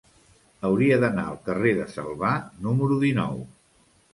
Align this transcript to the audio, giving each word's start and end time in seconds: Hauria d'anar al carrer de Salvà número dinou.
Hauria 0.69 0.97
d'anar 1.03 1.25
al 1.33 1.37
carrer 1.49 1.75
de 1.81 1.87
Salvà 1.97 2.33
número 2.67 2.99
dinou. 3.05 3.37